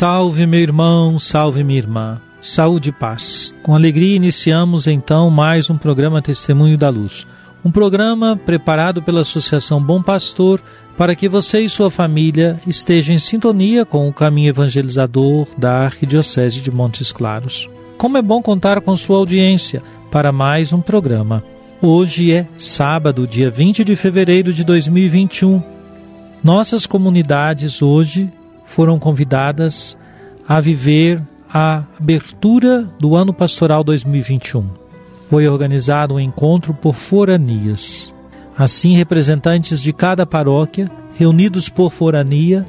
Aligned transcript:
Salve, 0.00 0.46
meu 0.46 0.60
irmão, 0.60 1.18
salve, 1.18 1.62
minha 1.62 1.78
irmã. 1.78 2.18
Saúde 2.40 2.88
e 2.88 2.92
paz. 2.92 3.54
Com 3.62 3.74
alegria 3.74 4.16
iniciamos 4.16 4.86
então 4.86 5.28
mais 5.28 5.68
um 5.68 5.76
programa 5.76 6.22
Testemunho 6.22 6.78
da 6.78 6.88
Luz. 6.88 7.26
Um 7.62 7.70
programa 7.70 8.34
preparado 8.34 9.02
pela 9.02 9.20
Associação 9.20 9.78
Bom 9.78 10.02
Pastor 10.02 10.58
para 10.96 11.14
que 11.14 11.28
você 11.28 11.60
e 11.60 11.68
sua 11.68 11.90
família 11.90 12.58
estejam 12.66 13.14
em 13.14 13.18
sintonia 13.18 13.84
com 13.84 14.08
o 14.08 14.12
caminho 14.12 14.48
evangelizador 14.48 15.46
da 15.58 15.80
Arquidiocese 15.80 16.62
de 16.62 16.70
Montes 16.70 17.12
Claros. 17.12 17.68
Como 17.98 18.16
é 18.16 18.22
bom 18.22 18.40
contar 18.40 18.80
com 18.80 18.96
sua 18.96 19.18
audiência 19.18 19.82
para 20.10 20.32
mais 20.32 20.72
um 20.72 20.80
programa. 20.80 21.44
Hoje 21.82 22.32
é 22.32 22.48
sábado, 22.56 23.26
dia 23.26 23.50
20 23.50 23.84
de 23.84 23.94
fevereiro 23.96 24.50
de 24.50 24.64
2021. 24.64 25.62
Nossas 26.42 26.86
comunidades 26.86 27.82
hoje 27.82 28.30
foram 28.70 28.98
convidadas 28.98 29.98
a 30.48 30.60
viver 30.60 31.20
a 31.52 31.82
abertura 32.00 32.88
do 32.98 33.16
ano 33.16 33.34
pastoral 33.34 33.82
2021. 33.82 34.64
Foi 35.28 35.48
organizado 35.48 36.14
um 36.14 36.20
encontro 36.20 36.72
por 36.72 36.94
foranias. 36.94 38.14
Assim, 38.56 38.94
representantes 38.94 39.82
de 39.82 39.92
cada 39.92 40.24
paróquia, 40.24 40.88
reunidos 41.14 41.68
por 41.68 41.90
forania, 41.90 42.66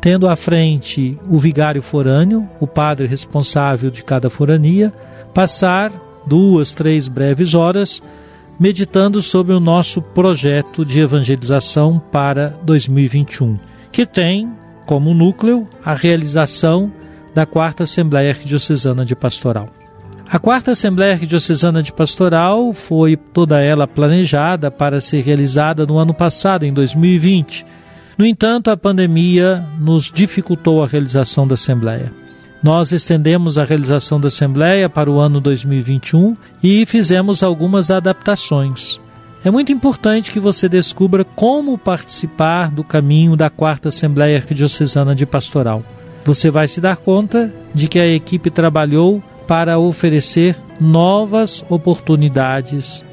tendo 0.00 0.26
à 0.26 0.36
frente 0.36 1.18
o 1.28 1.38
vigário 1.38 1.82
forâneo, 1.82 2.48
o 2.58 2.66
padre 2.66 3.06
responsável 3.06 3.90
de 3.90 4.02
cada 4.02 4.30
forania, 4.30 4.92
passar 5.34 5.92
duas, 6.26 6.72
três 6.72 7.08
breves 7.08 7.54
horas 7.54 8.02
meditando 8.58 9.20
sobre 9.20 9.52
o 9.52 9.60
nosso 9.60 10.00
projeto 10.00 10.84
de 10.84 11.00
evangelização 11.00 12.00
para 12.10 12.54
2021, 12.62 13.58
que 13.90 14.06
tem 14.06 14.61
como 14.86 15.14
núcleo 15.14 15.68
a 15.84 15.94
realização 15.94 16.92
da 17.34 17.46
Quarta 17.46 17.84
Assembleia 17.84 18.30
Arquidiocesana 18.30 19.04
de 19.04 19.16
Pastoral. 19.16 19.68
A 20.32 20.38
Quarta 20.38 20.70
Assembleia 20.70 21.12
Arquidiocesana 21.12 21.82
de 21.82 21.92
Pastoral 21.92 22.72
foi 22.72 23.16
toda 23.16 23.60
ela 23.60 23.86
planejada 23.86 24.70
para 24.70 24.98
ser 24.98 25.22
realizada 25.22 25.84
no 25.84 25.98
ano 25.98 26.14
passado, 26.14 26.64
em 26.64 26.72
2020. 26.72 27.66
No 28.16 28.24
entanto, 28.24 28.70
a 28.70 28.76
pandemia 28.76 29.62
nos 29.78 30.10
dificultou 30.10 30.82
a 30.82 30.86
realização 30.86 31.46
da 31.46 31.54
Assembleia. 31.54 32.12
Nós 32.62 32.92
estendemos 32.92 33.58
a 33.58 33.64
realização 33.64 34.18
da 34.18 34.28
Assembleia 34.28 34.88
para 34.88 35.10
o 35.10 35.18
ano 35.18 35.40
2021 35.40 36.36
e 36.62 36.86
fizemos 36.86 37.42
algumas 37.42 37.90
adaptações. 37.90 39.01
É 39.44 39.50
muito 39.50 39.72
importante 39.72 40.30
que 40.30 40.38
você 40.38 40.68
descubra 40.68 41.24
como 41.24 41.76
participar 41.76 42.70
do 42.70 42.84
caminho 42.84 43.36
da 43.36 43.50
Quarta 43.50 43.88
Assembleia 43.88 44.36
Arquidiocesana 44.36 45.16
de 45.16 45.26
Pastoral. 45.26 45.82
Você 46.24 46.48
vai 46.48 46.68
se 46.68 46.80
dar 46.80 46.96
conta 46.96 47.52
de 47.74 47.88
que 47.88 47.98
a 47.98 48.06
equipe 48.06 48.50
trabalhou 48.50 49.20
para 49.48 49.80
oferecer 49.80 50.56
novas 50.80 51.64
oportunidades 51.68 53.04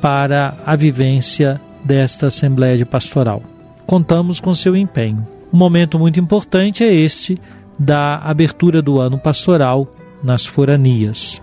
para 0.00 0.56
a 0.64 0.76
vivência 0.76 1.60
desta 1.84 2.28
Assembleia 2.28 2.78
de 2.78 2.84
Pastoral. 2.84 3.42
Contamos 3.84 4.38
com 4.38 4.54
seu 4.54 4.76
empenho. 4.76 5.26
Um 5.52 5.58
momento 5.58 5.98
muito 5.98 6.20
importante 6.20 6.84
é 6.84 6.94
este 6.94 7.40
da 7.76 8.18
abertura 8.18 8.80
do 8.80 9.00
ano 9.00 9.18
pastoral 9.18 9.88
nas 10.22 10.46
foranias. 10.46 11.42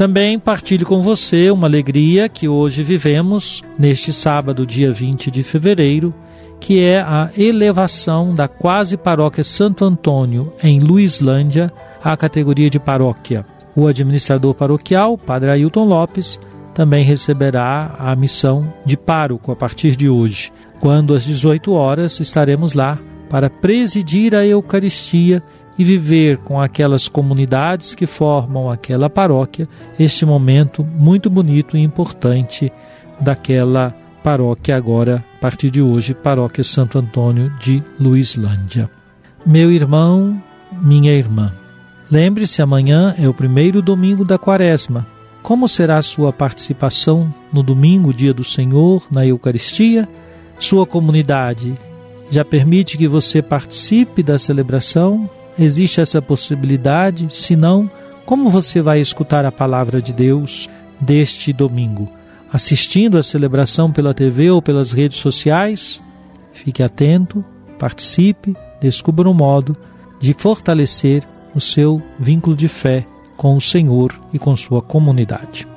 Também 0.00 0.38
partilho 0.38 0.86
com 0.86 1.02
você 1.02 1.50
uma 1.50 1.66
alegria 1.66 2.26
que 2.26 2.48
hoje 2.48 2.82
vivemos 2.82 3.62
neste 3.78 4.14
sábado, 4.14 4.66
dia 4.66 4.90
20 4.90 5.30
de 5.30 5.42
fevereiro, 5.42 6.14
que 6.58 6.80
é 6.82 7.02
a 7.02 7.28
elevação 7.36 8.34
da 8.34 8.48
quase 8.48 8.96
paróquia 8.96 9.44
Santo 9.44 9.84
Antônio 9.84 10.54
em 10.62 10.80
Luislândia 10.80 11.70
à 12.02 12.16
categoria 12.16 12.70
de 12.70 12.78
paróquia. 12.80 13.44
O 13.76 13.86
administrador 13.86 14.54
paroquial, 14.54 15.18
Padre 15.18 15.50
Ailton 15.50 15.84
Lopes, 15.84 16.40
também 16.72 17.04
receberá 17.04 17.94
a 17.98 18.16
missão 18.16 18.72
de 18.86 18.96
pároco 18.96 19.52
a 19.52 19.56
partir 19.56 19.96
de 19.96 20.08
hoje, 20.08 20.50
quando 20.80 21.14
às 21.14 21.26
18 21.26 21.74
horas 21.74 22.20
estaremos 22.20 22.72
lá 22.72 22.98
para 23.28 23.50
presidir 23.50 24.34
a 24.34 24.46
Eucaristia 24.46 25.42
e 25.80 25.84
viver 25.84 26.36
com 26.36 26.60
aquelas 26.60 27.08
comunidades 27.08 27.94
que 27.94 28.04
formam 28.04 28.70
aquela 28.70 29.08
paróquia 29.08 29.66
este 29.98 30.26
momento 30.26 30.84
muito 30.84 31.30
bonito 31.30 31.74
e 31.74 31.80
importante 31.80 32.70
daquela 33.18 33.96
paróquia 34.22 34.76
agora, 34.76 35.24
a 35.38 35.40
partir 35.40 35.70
de 35.70 35.80
hoje, 35.80 36.12
paróquia 36.12 36.62
Santo 36.62 36.98
Antônio 36.98 37.50
de 37.58 37.82
Luislândia. 37.98 38.90
Meu 39.46 39.72
irmão, 39.72 40.38
minha 40.82 41.14
irmã, 41.14 41.50
lembre-se, 42.10 42.60
amanhã 42.60 43.14
é 43.16 43.26
o 43.26 43.32
primeiro 43.32 43.80
domingo 43.80 44.22
da 44.22 44.36
quaresma. 44.36 45.06
Como 45.42 45.66
será 45.66 45.96
a 45.96 46.02
sua 46.02 46.30
participação 46.30 47.32
no 47.50 47.62
domingo, 47.62 48.12
dia 48.12 48.34
do 48.34 48.44
Senhor, 48.44 49.06
na 49.10 49.24
Eucaristia? 49.24 50.06
Sua 50.58 50.84
comunidade 50.84 51.74
já 52.30 52.44
permite 52.44 52.98
que 52.98 53.08
você 53.08 53.40
participe 53.40 54.22
da 54.22 54.38
celebração? 54.38 55.39
Existe 55.60 56.00
essa 56.00 56.22
possibilidade? 56.22 57.28
Se 57.30 57.54
não, 57.54 57.90
como 58.24 58.48
você 58.48 58.80
vai 58.80 58.98
escutar 58.98 59.44
a 59.44 59.52
palavra 59.52 60.00
de 60.00 60.10
Deus 60.10 60.70
deste 60.98 61.52
domingo? 61.52 62.08
Assistindo 62.50 63.18
a 63.18 63.22
celebração 63.22 63.92
pela 63.92 64.14
TV 64.14 64.50
ou 64.50 64.62
pelas 64.62 64.90
redes 64.90 65.18
sociais? 65.18 66.00
Fique 66.50 66.82
atento, 66.82 67.44
participe, 67.78 68.56
descubra 68.80 69.28
um 69.28 69.34
modo 69.34 69.76
de 70.18 70.32
fortalecer 70.32 71.24
o 71.54 71.60
seu 71.60 72.02
vínculo 72.18 72.56
de 72.56 72.66
fé 72.66 73.06
com 73.36 73.54
o 73.54 73.60
Senhor 73.60 74.18
e 74.32 74.38
com 74.38 74.56
sua 74.56 74.80
comunidade. 74.80 75.68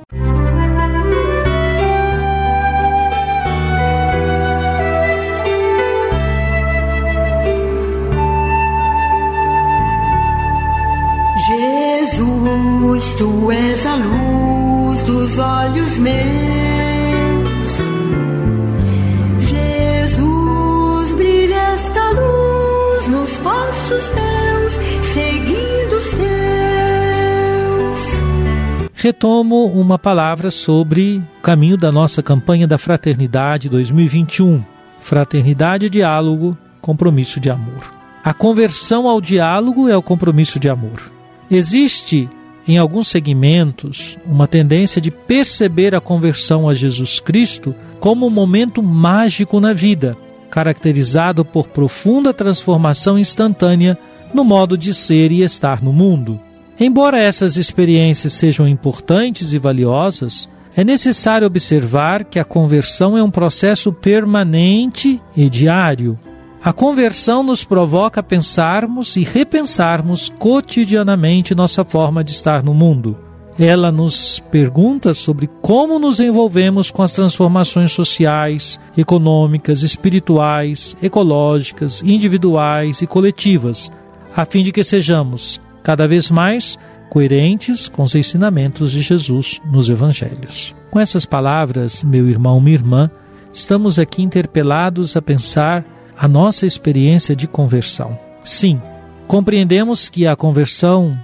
Seguindo 25.12 25.96
os 25.96 26.04
teus. 26.10 26.24
Retomo 28.94 29.66
uma 29.66 29.98
palavra 29.98 30.50
sobre 30.50 31.22
o 31.38 31.40
caminho 31.42 31.76
da 31.76 31.92
nossa 31.92 32.22
campanha 32.22 32.66
da 32.66 32.78
Fraternidade 32.78 33.68
2021. 33.68 34.64
Fraternidade, 35.02 35.90
diálogo, 35.90 36.56
compromisso 36.80 37.38
de 37.38 37.50
amor. 37.50 37.92
A 38.24 38.32
conversão 38.32 39.06
ao 39.06 39.20
diálogo 39.20 39.86
é 39.86 39.96
o 39.96 40.02
compromisso 40.02 40.58
de 40.58 40.70
amor. 40.70 41.12
Existe 41.50 42.26
em 42.66 42.78
alguns 42.78 43.08
segmentos 43.08 44.16
uma 44.24 44.48
tendência 44.48 44.98
de 44.98 45.10
perceber 45.10 45.94
a 45.94 46.00
conversão 46.00 46.66
a 46.66 46.72
Jesus 46.72 47.20
Cristo 47.20 47.74
como 48.00 48.26
um 48.26 48.30
momento 48.30 48.82
mágico 48.82 49.60
na 49.60 49.74
vida. 49.74 50.16
Caracterizado 50.54 51.44
por 51.44 51.66
profunda 51.66 52.32
transformação 52.32 53.18
instantânea 53.18 53.98
no 54.32 54.44
modo 54.44 54.78
de 54.78 54.94
ser 54.94 55.32
e 55.32 55.42
estar 55.42 55.82
no 55.82 55.92
mundo. 55.92 56.38
Embora 56.78 57.18
essas 57.18 57.56
experiências 57.56 58.34
sejam 58.34 58.68
importantes 58.68 59.52
e 59.52 59.58
valiosas, 59.58 60.48
é 60.76 60.84
necessário 60.84 61.44
observar 61.44 62.22
que 62.22 62.38
a 62.38 62.44
conversão 62.44 63.18
é 63.18 63.22
um 63.22 63.32
processo 63.32 63.92
permanente 63.92 65.20
e 65.36 65.50
diário. 65.50 66.16
A 66.62 66.72
conversão 66.72 67.42
nos 67.42 67.64
provoca 67.64 68.22
pensarmos 68.22 69.16
e 69.16 69.24
repensarmos 69.24 70.32
cotidianamente 70.38 71.52
nossa 71.52 71.84
forma 71.84 72.22
de 72.22 72.30
estar 72.30 72.62
no 72.62 72.72
mundo. 72.72 73.18
Ela 73.58 73.92
nos 73.92 74.40
pergunta 74.40 75.14
sobre 75.14 75.48
como 75.62 75.98
nos 75.98 76.18
envolvemos 76.18 76.90
com 76.90 77.02
as 77.02 77.12
transformações 77.12 77.92
sociais, 77.92 78.80
econômicas, 78.96 79.82
espirituais, 79.82 80.96
ecológicas, 81.00 82.02
individuais 82.02 83.00
e 83.00 83.06
coletivas, 83.06 83.90
a 84.34 84.44
fim 84.44 84.62
de 84.62 84.72
que 84.72 84.82
sejamos 84.82 85.60
cada 85.84 86.08
vez 86.08 86.30
mais 86.30 86.76
coerentes 87.08 87.88
com 87.88 88.02
os 88.02 88.16
ensinamentos 88.16 88.90
de 88.90 89.00
Jesus 89.00 89.60
nos 89.70 89.88
evangelhos. 89.88 90.74
Com 90.90 90.98
essas 90.98 91.24
palavras, 91.24 92.02
meu 92.02 92.28
irmão, 92.28 92.60
minha 92.60 92.74
irmã, 92.74 93.08
estamos 93.52 94.00
aqui 94.00 94.20
interpelados 94.20 95.16
a 95.16 95.22
pensar 95.22 95.84
a 96.18 96.26
nossa 96.26 96.66
experiência 96.66 97.36
de 97.36 97.46
conversão. 97.46 98.18
Sim, 98.42 98.82
compreendemos 99.28 100.08
que 100.08 100.26
a 100.26 100.34
conversão 100.34 101.16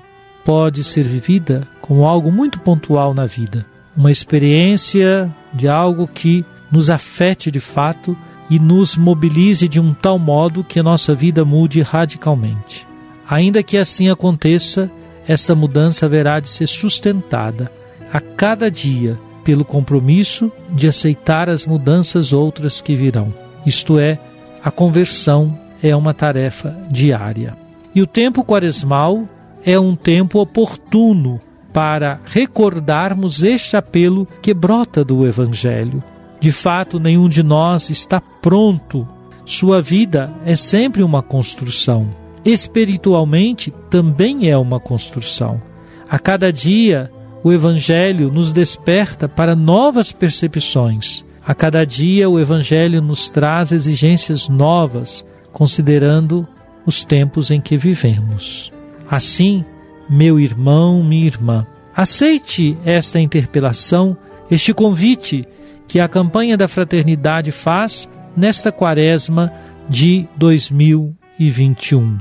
pode 0.45 0.85
ser 0.85 1.03
vivida 1.03 1.67
como 1.81 2.07
algo 2.07 2.31
muito 2.31 2.61
pontual 2.61 3.15
na 3.15 3.27
vida, 3.27 3.67
uma 3.97 4.11
experiência 4.11 5.31
de 5.53 5.69
algo 5.69 6.07
que 6.07 6.45
nos 6.71 6.91
afete 6.91 7.51
de 7.51 7.61
fato 7.61 8.17
e 8.49 8.59
nos 8.59 8.97
mobilize 8.97 9.69
de 9.69 9.79
um 9.79 9.93
tal 9.95 10.19
modo 10.19 10.65
que 10.65 10.79
a 10.79 10.83
nossa 10.83 11.15
vida 11.15 11.45
mude 11.45 11.83
radicalmente. 11.83 12.87
Ainda 13.29 13.63
que 13.63 13.77
assim 13.77 14.09
aconteça, 14.09 14.91
esta 15.27 15.55
mudança 15.55 16.07
haverá 16.07 16.41
de 16.41 16.49
ser 16.49 16.67
sustentada 16.67 17.71
a 18.13 18.21
cada 18.21 18.71
dia 18.71 19.19
pelo 19.45 19.65
compromisso 19.65 20.51
de 20.71 20.89
aceitar 20.89 21.49
as 21.49 21.65
mudanças 21.65 22.33
outras 22.33 22.81
que 22.81 22.97
virão. 22.97 23.33
Isto 23.65 23.99
é, 23.99 24.19
a 24.63 24.71
conversão 24.71 25.59
é 25.83 25.95
uma 25.95 26.13
tarefa 26.13 26.77
diária. 26.91 27.57
E 27.95 28.03
o 28.03 28.07
tempo 28.07 28.45
quaresmal 28.45 29.29
é 29.65 29.79
um 29.79 29.95
tempo 29.95 30.41
oportuno 30.41 31.39
para 31.73 32.21
recordarmos 32.25 33.43
este 33.43 33.77
apelo 33.77 34.27
que 34.43 34.53
brota 34.53 35.05
do 35.05 35.27
Evangelho. 35.27 36.03
De 36.41 36.51
fato, 36.51 36.99
nenhum 36.99 37.29
de 37.29 37.43
nós 37.43 37.91
está 37.91 38.21
pronto. 38.21 39.07
Sua 39.45 39.81
vida 39.81 40.33
é 40.45 40.57
sempre 40.57 41.03
uma 41.03 41.23
construção 41.23 42.21
espiritualmente 42.45 43.73
também 43.89 44.49
é 44.49 44.57
uma 44.57 44.81
construção. 44.81 45.61
A 46.09 46.19
cada 46.19 46.53
dia, 46.53 47.11
o 47.43 47.53
Evangelho 47.53 48.31
nos 48.31 48.53
desperta 48.53 49.29
para 49.29 49.55
novas 49.55 50.13
percepções. 50.13 51.25
A 51.45 51.55
cada 51.55 51.85
dia, 51.85 52.29
o 52.29 52.39
Evangelho 52.39 53.01
nos 53.01 53.29
traz 53.29 53.73
exigências 53.73 54.49
novas, 54.49 55.25
considerando 55.53 56.47
os 56.87 57.05
tempos 57.05 57.51
em 57.51 57.61
que 57.61 57.77
vivemos. 57.77 58.73
Assim, 59.11 59.65
meu 60.09 60.39
irmão, 60.39 61.03
minha 61.03 61.27
irmã, 61.27 61.67
aceite 61.95 62.79
esta 62.85 63.19
interpelação, 63.19 64.17
este 64.49 64.73
convite 64.73 65.45
que 65.89 65.99
a 65.99 66.07
campanha 66.07 66.57
da 66.57 66.69
fraternidade 66.69 67.51
faz 67.51 68.09
nesta 68.37 68.71
quaresma 68.71 69.53
de 69.89 70.29
2021 70.37 72.21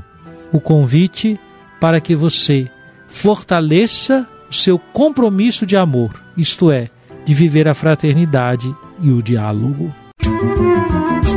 o 0.52 0.60
convite 0.60 1.38
para 1.80 2.00
que 2.00 2.14
você 2.14 2.68
fortaleça 3.08 4.28
o 4.50 4.54
seu 4.54 4.78
compromisso 4.78 5.64
de 5.64 5.76
amor, 5.76 6.10
isto 6.36 6.70
é, 6.70 6.90
de 7.24 7.32
viver 7.32 7.68
a 7.68 7.74
fraternidade 7.74 8.74
e 9.00 9.10
o 9.10 9.22
diálogo. 9.22 9.94
Música 10.24 11.29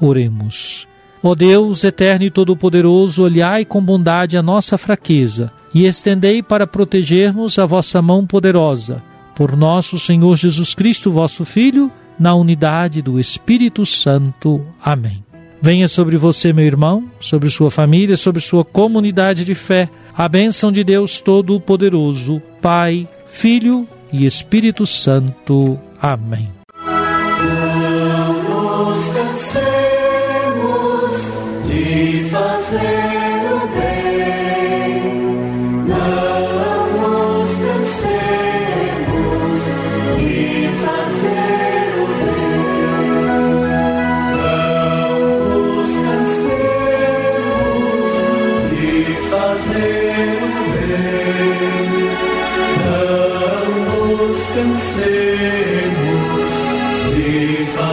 Oremos. 0.00 0.88
Ó 1.22 1.34
Deus 1.34 1.84
eterno 1.84 2.24
e 2.24 2.30
todo-poderoso, 2.30 3.22
olhai 3.22 3.64
com 3.64 3.82
bondade 3.82 4.36
a 4.36 4.42
nossa 4.42 4.78
fraqueza 4.78 5.52
e 5.74 5.86
estendei 5.86 6.42
para 6.42 6.66
protegermos 6.66 7.58
a 7.58 7.66
vossa 7.66 8.00
mão 8.00 8.26
poderosa. 8.26 9.02
Por 9.34 9.56
nosso 9.56 9.98
Senhor 9.98 10.36
Jesus 10.36 10.74
Cristo, 10.74 11.12
vosso 11.12 11.44
Filho, 11.44 11.92
na 12.18 12.34
unidade 12.34 13.02
do 13.02 13.20
Espírito 13.20 13.84
Santo. 13.84 14.64
Amém. 14.82 15.22
Venha 15.62 15.88
sobre 15.88 16.16
você, 16.16 16.52
meu 16.52 16.64
irmão, 16.64 17.04
sobre 17.20 17.50
sua 17.50 17.70
família, 17.70 18.16
sobre 18.16 18.40
sua 18.40 18.64
comunidade 18.64 19.44
de 19.44 19.54
fé, 19.54 19.90
a 20.16 20.26
bênção 20.26 20.72
de 20.72 20.82
Deus 20.82 21.20
Todo-Poderoso, 21.20 22.40
Pai, 22.62 23.06
Filho 23.26 23.86
e 24.10 24.24
Espírito 24.24 24.86
Santo. 24.86 25.78
Amém. 26.00 26.59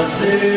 fazer. 0.08 0.57